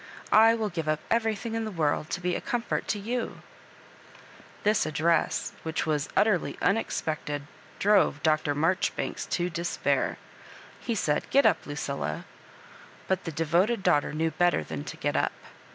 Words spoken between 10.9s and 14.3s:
said," Get up, Lucilla;" but the devoted daughter